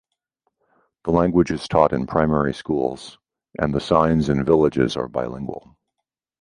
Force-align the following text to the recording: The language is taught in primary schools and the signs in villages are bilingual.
The 1.03 1.11
language 1.11 1.51
is 1.51 1.67
taught 1.67 1.93
in 1.93 2.07
primary 2.07 2.55
schools 2.55 3.19
and 3.59 3.71
the 3.71 3.79
signs 3.79 4.29
in 4.29 4.43
villages 4.43 4.97
are 4.97 5.07
bilingual. 5.07 5.75